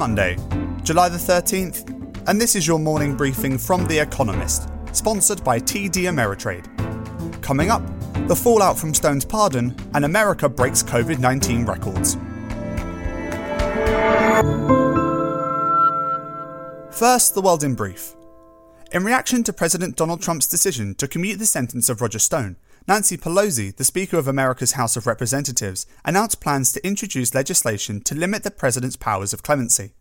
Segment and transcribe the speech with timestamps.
[0.00, 0.38] Monday,
[0.82, 6.08] July the 13th, and this is your morning briefing from The Economist, sponsored by TD
[6.08, 6.64] Ameritrade.
[7.42, 7.82] Coming up,
[8.26, 12.14] the fallout from Stone's pardon, and America breaks COVID 19 records.
[16.98, 18.16] First, the world in brief.
[18.92, 22.56] In reaction to President Donald Trump's decision to commute the sentence of Roger Stone,
[22.88, 28.14] Nancy Pelosi, the Speaker of America's House of Representatives, announced plans to introduce legislation to
[28.14, 29.92] limit the president's powers of clemency.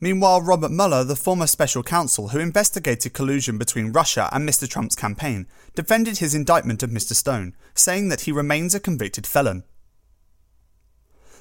[0.00, 4.68] Meanwhile, Robert Mueller, the former special counsel who investigated collusion between Russia and Mr.
[4.68, 7.14] Trump's campaign, defended his indictment of Mr.
[7.14, 9.64] Stone, saying that he remains a convicted felon.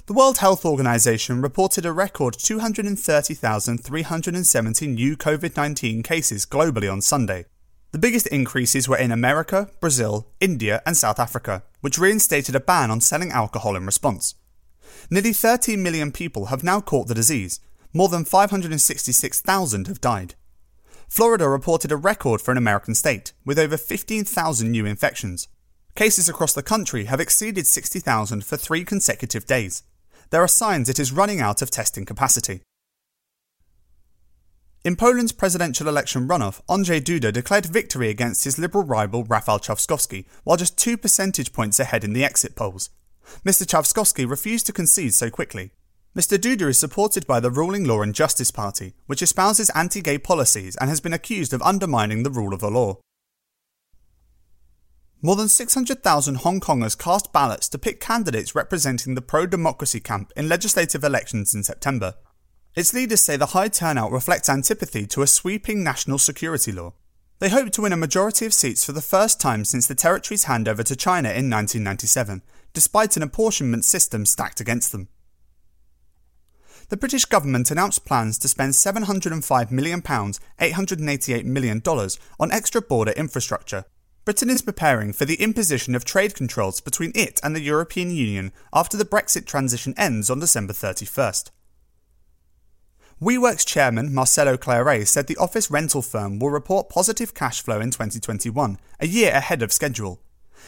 [0.08, 7.46] The World Health Organization reported a record 230,370 new COVID 19 cases globally on Sunday,
[7.92, 12.92] the biggest increases were in America, Brazil, India, and South Africa, which reinstated a ban
[12.92, 14.36] on selling alcohol in response.
[15.10, 17.62] Nearly 13 million people have now caught the disease,
[17.94, 20.36] more than 566,000 have died.
[21.08, 25.48] Florida reported a record for an American state, with over 15,000 new infections.
[25.96, 29.84] Cases across the country have exceeded 60,000 for three consecutive days.
[30.30, 32.62] There are signs it is running out of testing capacity.
[34.84, 40.26] In Poland's presidential election runoff, Andrzej Duda declared victory against his liberal rival Rafał Trzaskowski,
[40.44, 42.90] while just two percentage points ahead in the exit polls.
[43.46, 43.66] Mr.
[43.66, 45.72] Trzaskowski refused to concede so quickly.
[46.18, 46.36] Mr.
[46.36, 50.76] Duda is supported by the ruling Law and Justice Party, which espouses anti gay policies
[50.78, 52.98] and has been accused of undermining the rule of the law.
[55.22, 60.34] More than 600,000 Hong Kongers cast ballots to pick candidates representing the pro democracy camp
[60.36, 62.16] in legislative elections in September.
[62.74, 66.96] Its leaders say the high turnout reflects antipathy to a sweeping national security law.
[67.38, 70.46] They hope to win a majority of seats for the first time since the territory's
[70.46, 72.42] handover to China in 1997,
[72.74, 75.10] despite an apportionment system stacked against them.
[76.90, 81.82] The British government announced plans to spend £705 million, $888 million,
[82.40, 83.84] on extra border infrastructure.
[84.24, 88.54] Britain is preparing for the imposition of trade controls between it and the European Union
[88.74, 91.52] after the Brexit transition ends on December 31st.
[93.22, 97.92] WeWork's chairman, Marcelo Claure, said the office rental firm will report positive cash flow in
[97.92, 100.22] 2021, a year ahead of schedule.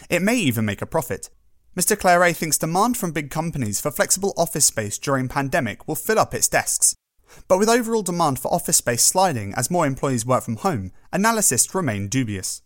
[0.10, 1.30] It may even make a profit.
[1.78, 1.98] Mr.
[1.98, 6.34] Claure thinks demand from big companies for flexible office space during pandemic will fill up
[6.34, 6.96] its desks.
[7.48, 11.74] But with overall demand for office space sliding as more employees work from home, analysts
[11.76, 12.64] remain dubious.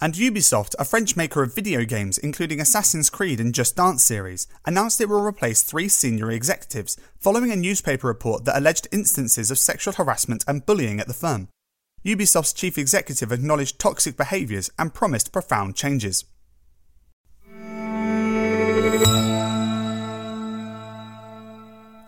[0.00, 4.46] And Ubisoft, a French maker of video games including Assassin's Creed and Just Dance series,
[4.64, 9.58] announced it will replace three senior executives following a newspaper report that alleged instances of
[9.58, 11.48] sexual harassment and bullying at the firm.
[12.04, 16.24] Ubisoft's chief executive acknowledged toxic behaviours and promised profound changes.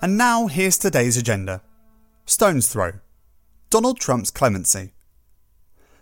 [0.02, 1.60] And now here's today's agenda
[2.24, 2.92] Stone's Throw
[3.68, 4.94] Donald Trump's clemency.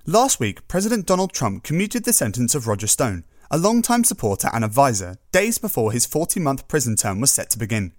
[0.06, 4.64] Last week, President Donald Trump commuted the sentence of Roger Stone, a longtime supporter and
[4.64, 7.92] advisor, days before his 40 month prison term was set to begin.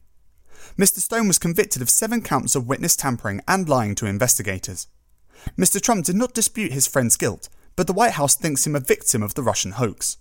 [0.78, 1.00] Mr.
[1.00, 4.88] Stone was convicted of seven counts of witness tampering and lying to investigators.
[5.58, 5.82] Mr.
[5.82, 9.22] Trump did not dispute his friend's guilt, but the White House thinks him a victim
[9.22, 10.16] of the Russian hoax.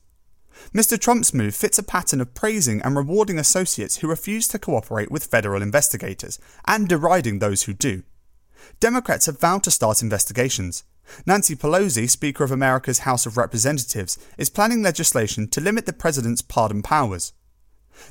[0.75, 0.99] Mr.
[0.99, 5.27] Trump's move fits a pattern of praising and rewarding associates who refuse to cooperate with
[5.27, 8.03] federal investigators and deriding those who do.
[8.81, 10.85] Democrats have vowed to start investigations,
[11.27, 16.43] Nancy Pelosi, Speaker of America's House of Representatives, is planning legislation to limit the president's
[16.43, 17.33] pardon powers.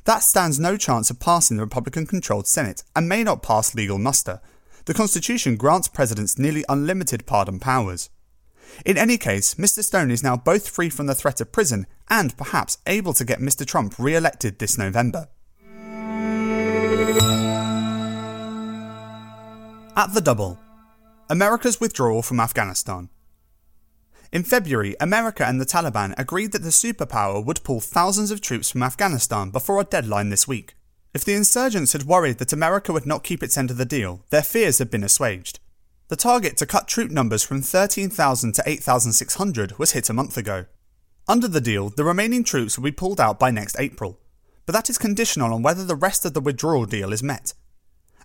[0.05, 3.97] That stands no chance of passing the Republican controlled Senate and may not pass legal
[3.97, 4.41] muster.
[4.85, 8.09] The Constitution grants presidents nearly unlimited pardon powers.
[8.85, 9.83] In any case, Mr.
[9.83, 13.39] Stone is now both free from the threat of prison and perhaps able to get
[13.39, 13.65] Mr.
[13.65, 15.27] Trump re elected this November.
[19.95, 20.59] At the double,
[21.29, 23.09] America's withdrawal from Afghanistan.
[24.31, 28.69] In February, America and the Taliban agreed that the superpower would pull thousands of troops
[28.69, 30.75] from Afghanistan before a deadline this week.
[31.13, 34.23] If the insurgents had worried that America would not keep its end of the deal,
[34.29, 35.59] their fears had been assuaged.
[36.09, 40.65] The target to cut troop numbers from 13,000 to 8,600 was hit a month ago.
[41.27, 44.17] Under the deal, the remaining troops will be pulled out by next April,
[44.65, 47.53] but that is conditional on whether the rest of the withdrawal deal is met.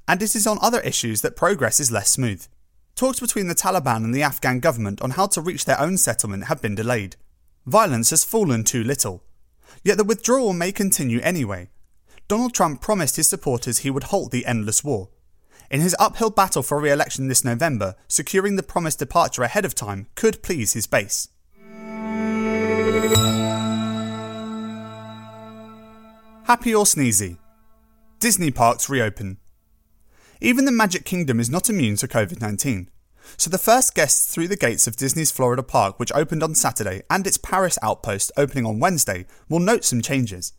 [0.07, 2.47] And it is on other issues that progress is less smooth.
[2.95, 6.45] Talks between the Taliban and the Afghan government on how to reach their own settlement
[6.45, 7.17] have been delayed.
[7.67, 9.25] Violence has fallen too little.
[9.83, 11.69] Yet the withdrawal may continue anyway.
[12.29, 15.09] Donald Trump promised his supporters he would halt the endless war.
[15.73, 19.75] In his uphill battle for re election this November, securing the promised departure ahead of
[19.75, 21.29] time could please his base.
[26.45, 27.39] Happy or sneezy?
[28.21, 29.39] Disney parks reopen.
[30.43, 32.91] Even the Magic Kingdom is not immune to COVID 19.
[33.39, 37.01] So the first guests through the gates of Disney's Florida Park, which opened on Saturday,
[37.09, 40.53] and its Paris outpost opening on Wednesday, will note some changes.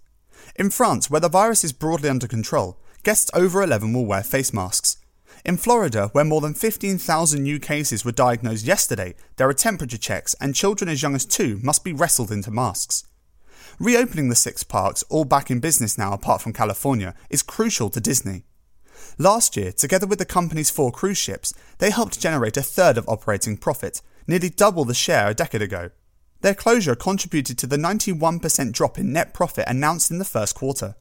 [0.56, 4.52] In France, where the virus is broadly under control, guests over 11 will wear face
[4.52, 4.98] masks.
[5.46, 10.36] In Florida, where more than 15,000 new cases were diagnosed yesterday, there are temperature checks
[10.40, 13.04] and children as young as two must be wrestled into masks.
[13.78, 18.00] Reopening the six parks, all back in business now apart from California, is crucial to
[18.00, 18.44] Disney.
[19.18, 23.10] Last year, together with the company's four cruise ships, they helped generate a third of
[23.10, 25.90] operating profit, nearly double the share a decade ago.
[26.40, 30.96] Their closure contributed to the 91% drop in net profit announced in the first quarter.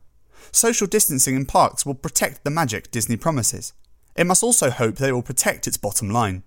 [0.51, 3.73] Social distancing in parks will protect the magic Disney promises.
[4.15, 6.43] It must also hope they will protect its bottom line.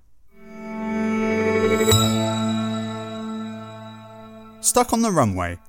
[4.62, 5.60] Stuck on the runway.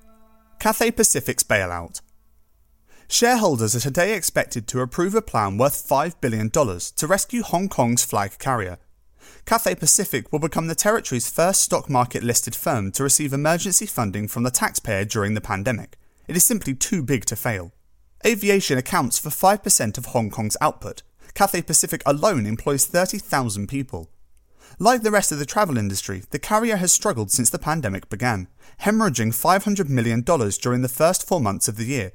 [0.59, 2.01] Cathay Pacific's bailout.
[3.09, 8.05] Shareholders are today expected to approve a plan worth $5 billion to rescue Hong Kong's
[8.05, 8.79] flag carrier.
[9.45, 14.27] Cathay Pacific will become the territory's first stock market listed firm to receive emergency funding
[14.27, 15.97] from the taxpayer during the pandemic.
[16.27, 17.73] It is simply too big to fail.
[18.27, 21.03] Aviation accounts for 5% of Hong Kong's output.
[21.37, 24.11] Cathay Pacific alone employs 30,000 people.
[24.79, 28.49] Like the rest of the travel industry, the carrier has struggled since the pandemic began,
[28.81, 32.13] hemorrhaging $500 million during the first four months of the year,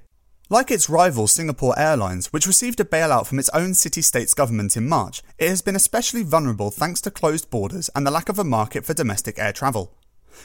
[0.49, 4.75] like its rival Singapore Airlines, which received a bailout from its own city states government
[4.75, 8.39] in March, it has been especially vulnerable thanks to closed borders and the lack of
[8.39, 9.95] a market for domestic air travel.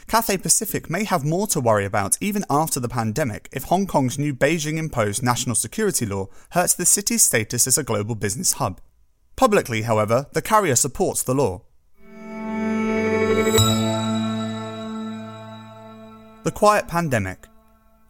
[0.07, 4.19] Cathay Pacific may have more to worry about even after the pandemic if Hong Kong's
[4.19, 8.81] new Beijing imposed national security law hurts the city's status as a global business hub.
[9.37, 11.63] Publicly, however, the carrier supports the law.
[16.45, 17.47] The Quiet Pandemic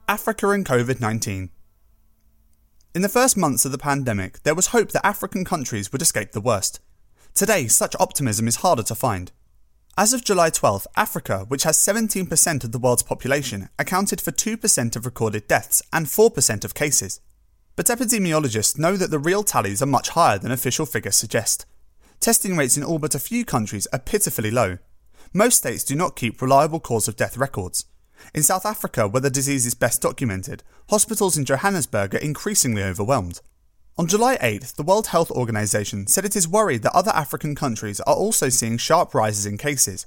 [0.09, 1.51] Africa and COVID 19.
[2.95, 6.33] In the first months of the pandemic, there was hope that African countries would escape
[6.33, 6.81] the worst.
[7.35, 9.33] Today, such optimism is harder to find.
[9.99, 14.95] As of July 12th, Africa, which has 17% of the world's population, accounted for 2%
[14.95, 17.23] of recorded deaths and 4% of cases.
[17.77, 21.65] But epidemiologists know that the real tallies are much higher than official figures suggest.
[22.21, 24.77] Testing rates in all but a few countries are pitifully low.
[25.33, 27.87] Most states do not keep reliable cause of death records.
[28.35, 33.41] In South Africa, where the disease is best documented, hospitals in Johannesburg are increasingly overwhelmed.
[33.99, 37.99] On July 8th, the World Health Organization said it is worried that other African countries
[38.01, 40.05] are also seeing sharp rises in cases.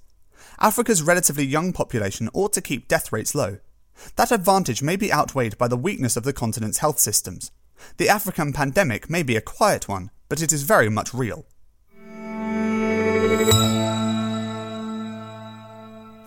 [0.59, 3.57] Africa's relatively young population ought to keep death rates low.
[4.15, 7.49] That advantage may be outweighed by the weakness of the continent's health systems.
[7.97, 11.47] The African pandemic may be a quiet one, but it is very much real.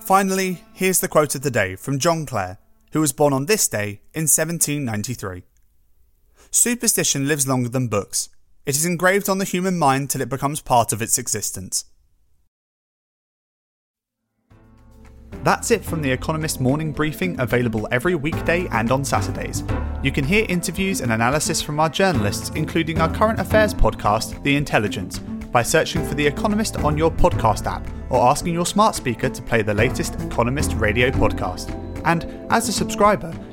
[0.00, 2.58] Finally, here's the quote of the day from John Clare,
[2.91, 5.44] who was born on this day in 1793.
[6.54, 8.28] Superstition lives longer than books.
[8.66, 11.87] It is engraved on the human mind till it becomes part of its existence.
[15.43, 19.64] That's it from The Economist morning briefing, available every weekday and on Saturdays.
[20.02, 24.55] You can hear interviews and analysis from our journalists, including our current affairs podcast, The
[24.55, 25.20] Intelligence
[25.52, 29.43] by searching for The Economist on your podcast app or asking your smart speaker to
[29.43, 31.70] play the latest Economist radio podcast.
[32.05, 33.32] And as a subscriber,